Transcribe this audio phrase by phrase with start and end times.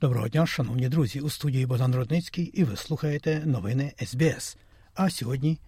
[0.00, 4.56] Доброго дня, шановні друзі, у студії Богдан Родницький, і ви слухаєте новини СБС.
[4.94, 5.58] А сьогодні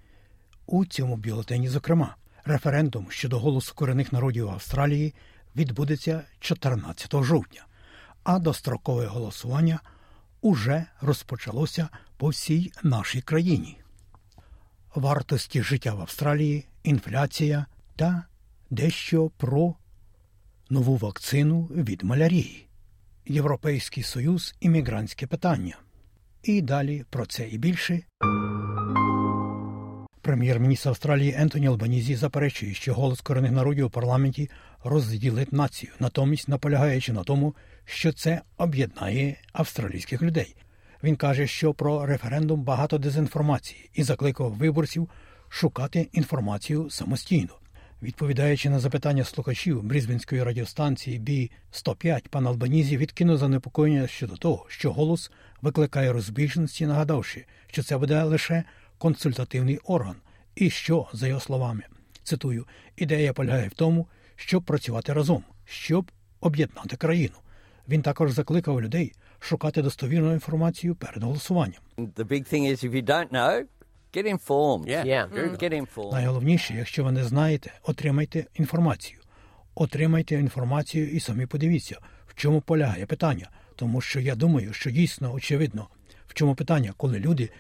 [0.67, 5.15] у цьому бюлетені, зокрема, референдум щодо голосу корінних народів Австралії
[5.57, 7.67] відбудеться 14 жовтня,
[8.25, 9.81] а дострокове голосування
[10.41, 13.79] уже розпочалося по всій нашій країні.
[14.95, 18.25] Вартості життя в Австралії, інфляція та
[18.71, 19.75] дещо про
[20.71, 22.67] нову вакцину від малярії.
[23.27, 25.77] Європейський Союз іммігрантське питання.
[26.43, 28.03] І далі про це і більше.
[30.21, 34.51] Прем'єр-міністр Австралії Ентоні Албанізі заперечує, що голос корінних народів у парламенті
[34.85, 37.55] розділить націю, натомість наполягаючи на тому,
[37.85, 40.57] що це об'єднає австралійських людей.
[41.03, 45.11] Він каже, що про референдум багато дезінформації і закликав виборців
[45.49, 47.62] шукати інформацію самостійно.
[48.03, 54.93] Відповідаючи на запитання слухачів Брізбенської радіостанції Бі 105 пан Албанізі відкинув занепокоєння щодо того, що
[54.93, 58.65] голос викликає розбіжності, нагадавши, що це буде лише
[58.99, 60.17] консультативний орган,
[60.55, 61.83] і що, за його словами,
[62.23, 67.37] цитую, ідея полягає в тому, щоб працювати разом, щоб об'єднати країну.
[67.89, 71.83] Він також закликав людей шукати достовірну інформацію перед голосуванням.
[71.99, 73.65] The big thing is if you don't know,
[74.13, 74.87] get informed.
[74.89, 75.05] Yeah.
[75.05, 75.59] Yeah.
[75.63, 76.13] Get informed.
[76.13, 79.21] Найголовніше, якщо ви не знаєте, отримайте інформацію.
[79.75, 83.51] Отримайте інформацію і самі подивіться, в чому полягає питання.
[83.77, 85.89] Тому що я думаю, що дійсно очевидно,
[86.27, 87.51] в чому питання, коли люди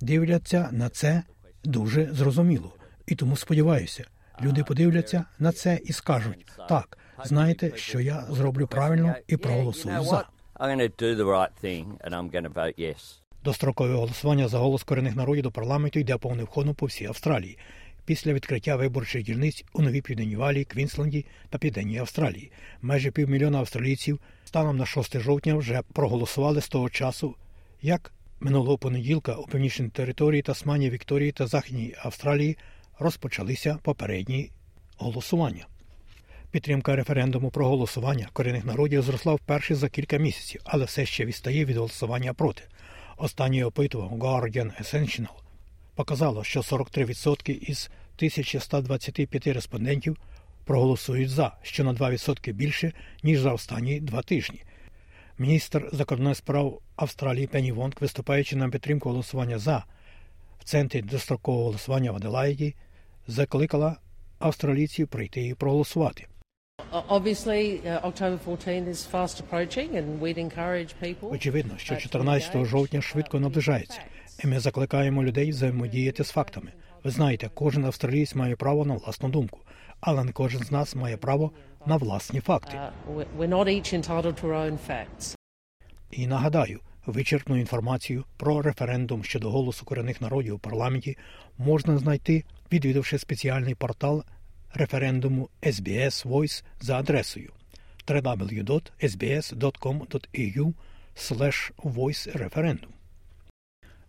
[0.00, 1.22] дивляться на це
[1.64, 2.74] дуже зрозуміло.
[3.06, 4.04] І тому сподіваюся,
[4.42, 10.28] люди подивляться на це і скажуть так, знаєте, що я зроблю правильно і проголосую за.
[10.58, 13.25] I'm going to do the right thing and I'm going to vote yes.
[13.46, 17.58] Дострокове голосування за голос корінних народів до парламенту йде повним ходом по всій Австралії.
[18.04, 22.50] Після відкриття виборчих дільниць у Новій Південній Валії, Квінсленді та Південній Австралії
[22.82, 27.34] майже півмільйона австралійців станом на 6 жовтня вже проголосували з того часу,
[27.82, 32.56] як минулого понеділка у північній території Тасманії, Вікторії та Західній Австралії
[32.98, 34.50] розпочалися попередні
[34.96, 35.66] голосування.
[36.50, 41.64] Підтримка референдуму про голосування корінних народів зросла вперше за кілька місяців, але все ще відстає
[41.64, 42.62] від голосування проти.
[43.16, 45.28] Останнє опитування Guardian Essential
[45.94, 50.16] показало, що 43% із 1125 респондентів
[50.64, 54.62] проголосують за, що на 2% більше, ніж за останні два тижні.
[55.38, 59.84] Міністр закордонних справ Австралії Пенні Вонг, виступаючи на підтримку голосування за
[60.60, 62.74] в центрі дострокового голосування в Аделаїді,
[63.26, 63.96] закликала
[64.38, 66.26] австралійців прийти і проголосувати.
[67.08, 71.30] Obviously, uh, October 14 is fast approaching, and we'd encourage people.
[71.32, 74.00] Очевидно, що 14 жовтня швидко наближається,
[74.44, 76.72] і ми закликаємо людей взаємодіяти з фактами.
[77.04, 79.60] Ви знаєте, кожен австралієць має право на власну думку,
[80.00, 81.52] але не кожен з нас має право
[81.86, 82.76] на власні факти.
[82.76, 85.34] Uh, we're- we're not each entitled to our own facts.
[86.10, 91.16] І нагадаю, вичерпну інформацію про референдум щодо голосу корінних народів у парламенті
[91.58, 94.24] можна знайти, відвідавши спеціальний портал
[94.76, 97.52] референдуму SBS Voice за адресою
[98.06, 98.74] www.sbs.com.au
[101.78, 102.88] voice referendum.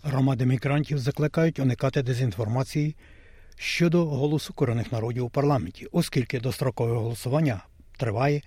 [0.03, 2.95] Громади мігрантів закликають уникати дезінформації
[3.55, 7.65] щодо голосу корінних народів у парламенті, оскільки дострокове голосування
[7.97, 8.41] триває,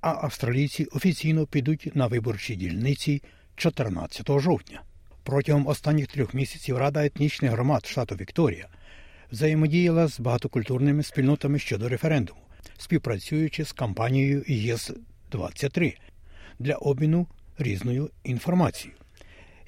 [0.00, 3.22] а австралійці офіційно підуть на виборчі дільниці
[3.56, 4.82] 14 жовтня.
[5.22, 8.68] Протягом останніх трьох місяців Рада етнічних громад штату Вікторія
[9.32, 12.40] взаємодіяла з багатокультурними спільнотами щодо референдуму,
[12.78, 14.90] співпрацюючи з кампанією ЄС
[15.30, 15.94] 23
[16.58, 17.26] для обміну
[17.58, 18.98] різною інформацією.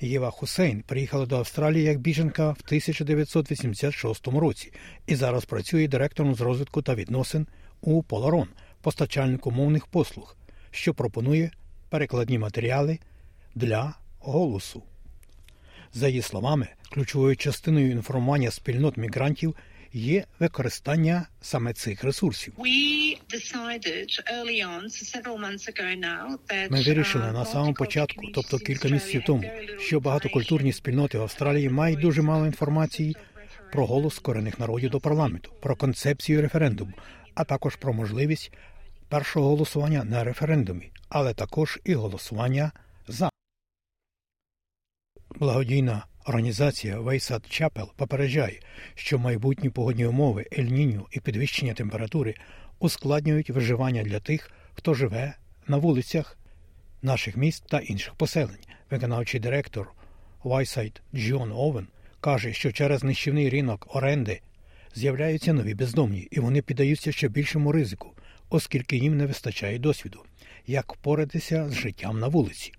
[0.01, 4.73] Єва Хусейн приїхала до Австралії як біженка в 1986 році
[5.07, 7.47] і зараз працює директором з розвитку та відносин
[7.81, 8.49] у Поларон,
[8.83, 10.37] постачальнику мовних послуг,
[10.71, 11.51] що пропонує
[11.89, 12.99] перекладні матеріали
[13.55, 14.83] для голосу.
[15.97, 19.55] За її словами, ключовою частиною інформування спільнот мігрантів
[19.93, 22.55] є використання саме цих ресурсів.
[26.71, 31.69] Ми вирішили uh, на самому початку, тобто кілька місяців тому, що багатокультурні спільноти в Австралії
[31.69, 33.17] мають дуже мало інформації
[33.73, 36.93] про голос корінних народів до парламенту, про концепцію референдуму,
[37.35, 38.53] а також про можливість
[39.09, 42.73] першого голосування на референдумі, але також і голосування
[43.09, 43.34] за.
[45.39, 48.61] Благодійна організація Вейсад Чапел попереджає,
[48.95, 52.35] що майбутні погодні умови Ель-Ніньо і підвищення температури
[52.79, 55.37] ускладнюють виживання для тих, хто живе
[55.69, 56.39] на вулицях
[57.03, 58.65] наших міст та інших поселень.
[58.91, 59.93] Виконавчий директор
[60.45, 61.87] Wayside Джон Овен
[62.21, 64.41] каже, що через нищівний ринок оренди
[64.95, 68.13] з'являються нові бездомні, і вони піддаються ще більшому ризику,
[68.51, 70.21] оскільки їм не вистачає досвіду,
[70.67, 72.73] як впоратися з життям на вулиці.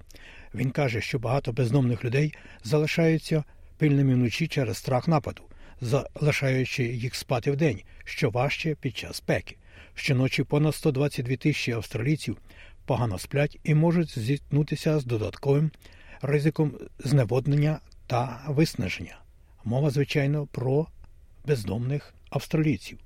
[0.56, 3.44] Він каже, що багато бездомних людей залишаються
[3.78, 5.44] пильними вночі через страх нападу,
[5.82, 9.56] залишаючи їх спати вдень, що важче під час спеки.
[9.96, 12.38] Щоночі понад 122 тисячі австралійців
[12.86, 15.72] погано сплять і можуть зіткнутися з додатковим
[16.22, 19.18] ризиком зневоднення та виснаження.
[19.64, 20.88] Мова, звичайно, про
[21.46, 23.00] бездомних австралійців.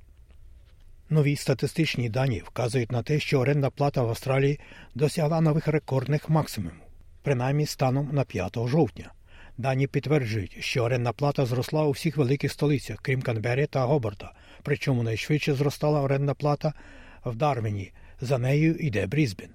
[1.10, 4.60] Нові статистичні дані вказують на те, що орендна плата в Австралії
[4.95, 6.81] досягла нових рекордних максимумів,
[7.21, 9.12] принаймні станом на 5 жовтня.
[9.57, 14.33] Дані підтверджують, що орендна плата зросла у всіх великих столицях, крім Канбері та Гоборта,
[14.63, 16.74] причому найшвидше зростала орендна плата
[17.25, 17.92] в Дарвіні.
[18.21, 19.50] За нею йде Брізбен.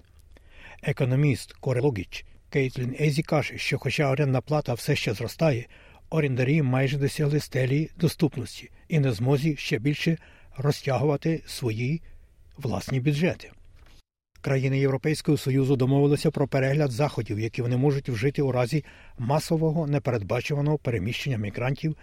[0.83, 5.65] Економіст Корелогіч Кейтлін Езі каже, що, хоча орендна плата все ще зростає,
[6.09, 10.17] орендарі майже досягли стелі доступності і не змозі ще більше
[10.57, 12.01] розтягувати свої
[12.57, 13.51] власні бюджети.
[14.45, 18.83] Країни Європейського Союзу домовилися про перегляд заходів, які вони можуть вжити у разі
[19.17, 21.97] масового непередбачуваного переміщення мігрантів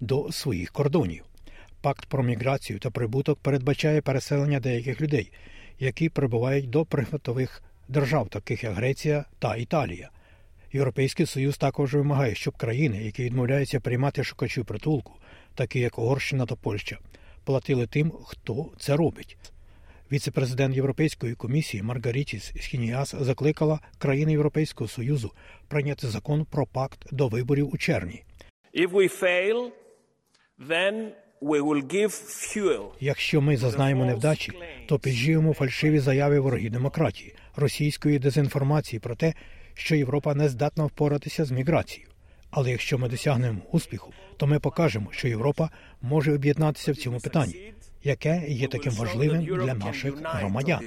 [0.00, 1.24] до своїх кордонів.
[1.80, 5.32] Пакт про міграцію та прибуток передбачає переселення деяких людей,
[5.78, 10.10] які прибувають до прифронтових держав, таких як Греція та Італія.
[10.72, 15.12] Європейський Союз також вимагає, щоб країни, які відмовляються приймати шукачів притулку,
[15.54, 16.98] такі як Угорщина та Польща,
[17.44, 19.36] платили тим, хто це робить.
[20.12, 25.32] Віце-президент Європейської комісії Маргарітіс Схініас закликала країни Європейського Союзу
[25.68, 28.22] прийняти закон про пакт до виборів у червні.
[28.74, 29.70] If we fail,
[30.68, 31.08] then
[31.42, 32.10] we will give
[32.56, 32.84] fuel.
[33.00, 34.52] Якщо ми зазнаємо невдачі,
[34.88, 39.34] то підживемо фальшиві заяви ворогів демократії, російської дезінформації про те,
[39.74, 42.08] що Європа не здатна впоратися з міграцією.
[42.50, 45.70] Але якщо ми досягнемо успіху, то ми покажемо, що Європа
[46.02, 47.72] може об'єднатися в цьому питанні,
[48.02, 50.80] яке є таким важливим для наших громадян.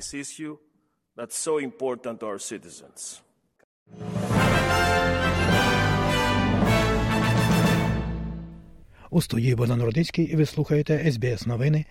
[9.10, 11.86] У студії Богдан Родицький і ви слухаєте СБС новини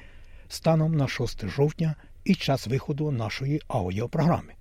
[0.48, 1.94] станом на 6 жовтня
[2.24, 4.52] і час виходу нашої аудіопрограми.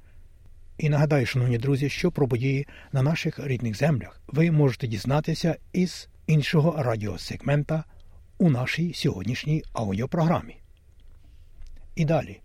[0.77, 6.09] І нагадаю, шановні друзі, що про події на наших рідних землях ви можете дізнатися із
[6.27, 7.83] іншого радіосегмента
[8.39, 10.55] у нашій сьогоднішній аудіопрограмі.
[11.95, 12.39] І далі.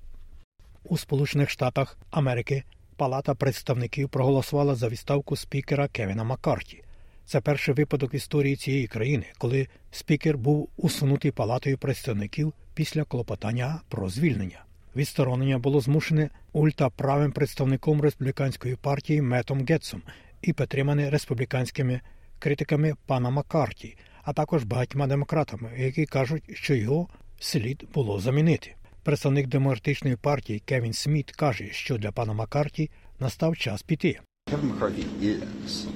[0.85, 2.65] У Сполучених Штатах Америки
[2.97, 6.85] Палата представників проголосувала за відставку спікера Кевіна Маккарті.
[7.27, 14.09] Це перший випадок історії цієї країни, коли спікер був усунутий палатою представників після клопотання про
[14.09, 14.65] звільнення.
[14.97, 20.03] Відсторонення було змушене ультраправим представником республіканської партії Метом Гетсом
[20.43, 22.01] і підтримане республіканськими
[22.39, 27.09] критиками пана Маккарті, а також багатьма демократами, які кажуть, що його
[27.41, 28.75] слід було замінити.
[29.03, 32.91] Представник демократичної партії Кевін Сміт каже, що для пана Маккарті
[33.21, 34.21] настав час піти.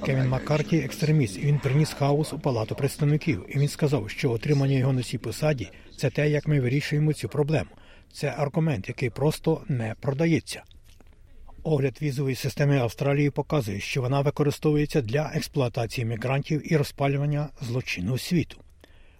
[0.05, 3.47] Кевін Маккарті екстреміст, і він приніс хаос у палату представників.
[3.49, 7.29] І він сказав, що отримання його на цій посаді це те, як ми вирішуємо цю
[7.29, 7.71] проблему.
[8.13, 10.63] Це аргумент, який просто не продається.
[11.71, 18.61] Огляд візової системи Австралії показує, що вона використовується для експлуатації мігрантів і розпалювання злочинного світу.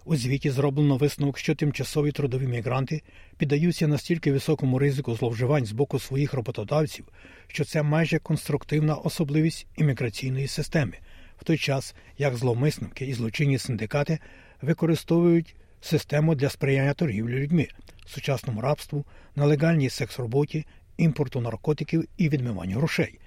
[0.05, 3.01] У звіті зроблено висновок, що тимчасові трудові мігранти
[3.37, 7.05] піддаються настільки високому ризику зловживань з боку своїх роботодавців,
[7.47, 10.93] що це майже конструктивна особливість імміграційної системи,
[11.37, 14.19] в той час як зловмисники і злочинні синдикати
[14.61, 17.67] використовують систему для сприяння торгівлі людьми,
[18.05, 20.65] сучасному рабству, нелегальній секс-роботі,
[20.99, 23.19] імпорту наркотиків і відмиванню грошей.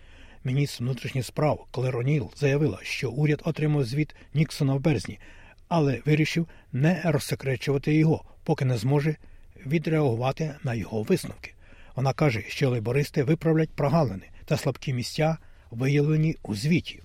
[0.44, 5.18] Міністр внутрішніх справ Клер О'Ніл заявила, що уряд отримав звіт Ніксона в березні,
[5.68, 9.16] але вирішив не розсекречувати його, поки не зможе
[9.66, 11.54] відреагувати на його висновки.
[11.96, 15.36] Вона каже, що лейбористи виправлять прогалини та слабкі місця,
[15.70, 17.02] виявлені у звіті.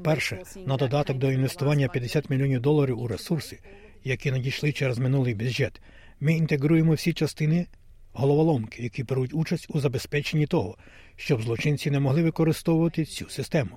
[0.00, 3.58] Вперше на додаток до інвестування 50 мільйонів доларів у ресурси,
[4.04, 5.80] які надійшли через минулий бюджет,
[6.20, 7.66] ми інтегруємо всі частини
[8.12, 10.76] головоломки, які беруть участь у забезпеченні того,
[11.16, 13.70] щоб злочинці не могли використовувати цю систему.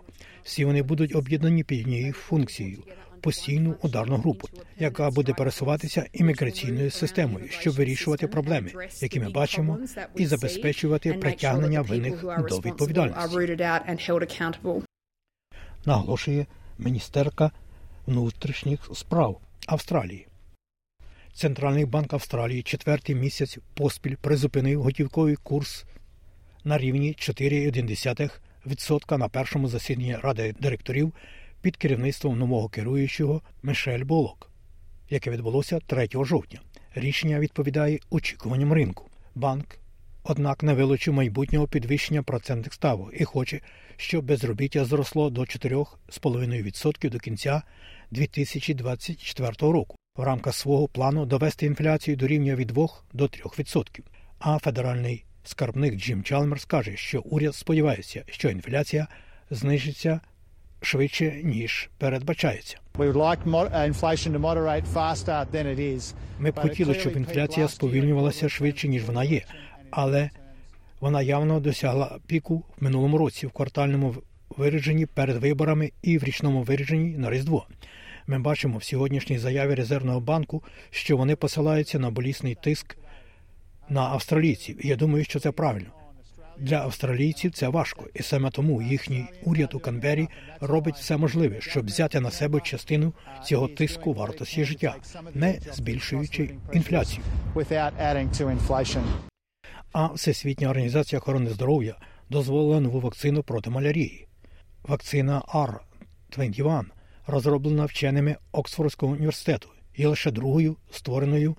[0.44, 2.84] Всі вони будуть об'єднані під однією функцією
[3.22, 4.48] постійну ударну групу,
[4.80, 8.72] яка буде пересуватися імміграційною системою, щоб вирішувати проблеми,
[9.02, 9.80] які ми бачимо,
[10.16, 13.38] і забезпечувати притягнення винних до відповідальності.
[15.86, 16.46] Наголошує
[16.78, 17.52] міністерка
[18.06, 20.28] внутрішніх справ Австралії.
[21.36, 25.86] Центральний банк Австралії четвертий місяць поспіль призупинив готівковий курс
[26.64, 31.14] на рівні 4,1% на першому засіданні ради директорів
[31.62, 34.52] під керівництвом нового керуючого Мишель Болок,
[35.10, 36.60] яке відбулося 3 жовтня.
[36.96, 39.10] Рішення відповідає очікуванням ринку.
[39.36, 39.78] Банк
[40.24, 43.62] однак не вилучив майбутнього підвищення процентних ставок і хоче,
[43.98, 47.62] щоб безробіття зросло до 4,5% до кінця
[48.12, 54.00] 2024 року в рамках свого плану довести інфляцію до рівня від 2 до 3%.
[54.40, 59.08] А федеральний скарбник Джим Чалмерс каже, що уряд сподівається, що інфляція
[59.50, 60.20] знижиться
[60.82, 62.78] швидше ніж передбачається.
[66.40, 69.42] Ми б хотіли, щоб інфляція сповільнювалася швидше ніж вона є,
[69.92, 70.30] але
[71.00, 74.16] вона явно досягла піку в минулому році в квартальному
[74.58, 77.68] вираженні перед виборами і в річному вираженні на різдво.
[78.28, 82.98] Ми бачимо в сьогоднішній заяві резервного банку, що вони посилаються на болісний тиск
[83.90, 84.86] на австралійців.
[84.86, 85.90] І я думаю, що це правильно.
[86.58, 90.28] Для австралійців це важко, і саме тому їхній уряд у Канбері
[90.62, 93.14] робить все можливе, щоб взяти на себе частину
[93.46, 94.96] цього тиску вартості життя,
[95.34, 97.24] не збільшуючи інфляцію.
[99.92, 101.96] А Всесвітня організація охорони здоров'я
[102.30, 104.28] дозволила нову вакцину проти малярії.
[104.84, 105.42] Вакцина
[106.32, 106.84] R21
[107.28, 111.56] розроблена вченими Оксфордського університету, є лише другою створеною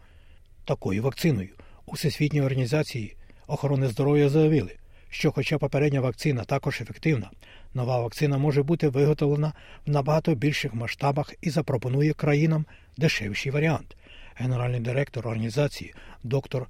[0.65, 1.49] такою вакциною.
[1.87, 3.17] У Всесвітній організації
[3.47, 4.77] охорони здоров'я заявили,
[5.11, 7.31] що, хоча попередня вакцина також ефективна,
[7.75, 9.53] нова вакцина може бути виготовлена
[9.87, 12.67] в набагато більших масштабах і запропонує країнам
[12.97, 13.97] дешевший варіант.
[14.35, 16.67] Генеральний директор організації доктор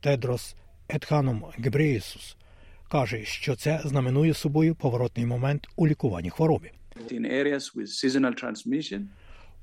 [0.00, 0.56] Тедрос
[0.88, 2.36] Етханом Гебреєсус
[2.88, 6.70] каже, що це знаменує собою поворотний момент у лікуванні хвороби.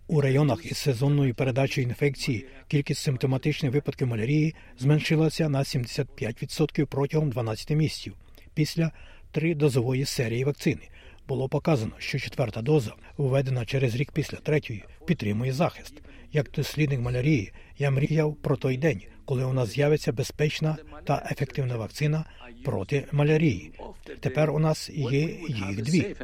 [0.08, 7.70] У районах із сезонною передачею інфекції кількість симптоматичних випадків малярії зменшилася на 75% протягом 12
[7.70, 8.13] місяців.
[8.53, 8.91] Після
[9.32, 10.82] тридозової серії вакцини
[11.27, 15.94] було показано, що четверта доза, введена через рік після третьої, підтримує захист.
[16.32, 21.77] Як дослідник малярії, я мріяв про той день, коли у нас з'явиться безпечна та ефективна
[21.77, 22.25] вакцина
[22.63, 23.74] проти малярії.
[24.19, 26.15] Тепер у нас є їх дві.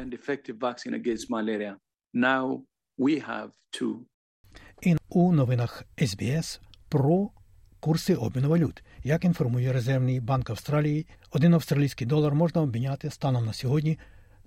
[4.82, 7.30] І у новинах СБС про
[7.80, 8.82] курси обміну валют.
[9.02, 13.98] Як інформує резервний банк Австралії, один австралійський долар можна обміняти станом на сьогодні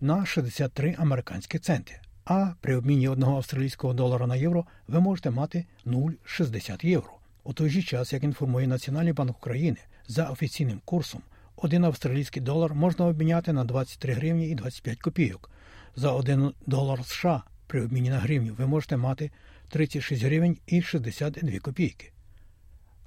[0.01, 2.01] на 63 американські центи.
[2.25, 7.16] А при обміні одного австралійського долара на євро ви можете мати 0,60 євро.
[7.47, 9.77] У той же час, як інформує Національний банк України,
[10.07, 11.21] за офіційним курсом
[11.55, 15.49] один австралійський долар можна обміняти на 23 гривні і 25 копійок.
[15.95, 19.31] За один долар США при обміні на гривню ви можете мати
[19.69, 22.11] 36 гривень і 62 копійки.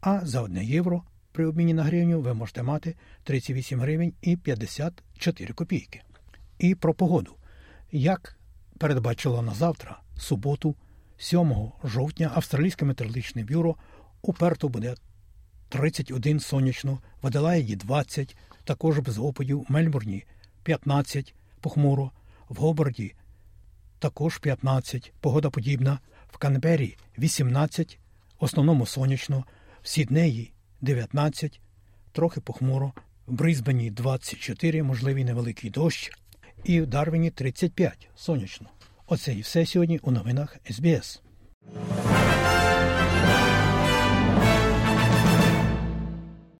[0.00, 2.94] А за 1 євро при обміні на гривню ви можете мати
[3.24, 6.02] 38 гривень і 54 копійки.
[6.58, 7.36] І про погоду.
[7.92, 8.38] Як
[8.78, 10.76] передбачило на завтра, суботу,
[11.18, 13.76] 7 жовтня, Австралійське метеорологічне бюро
[14.22, 14.94] уперто буде
[15.68, 20.24] 31 сонячно, в Аделаїді 20, також без опадів, в Мельбурні
[20.62, 22.10] 15, похмуро,
[22.48, 23.14] в Гоборді
[23.98, 25.98] також 15, погода подібна,
[26.28, 27.98] в Канбері 18,
[28.40, 29.44] в основному сонячно,
[29.82, 31.60] в Сіднеї 19,
[32.12, 32.92] трохи похмуро,
[33.26, 36.12] в Брисбені 24, можливий невеликий дощ,
[36.64, 38.68] і в Дарвіні 35 сонячно.
[39.06, 41.22] Оце і все сьогодні у новинах СБС.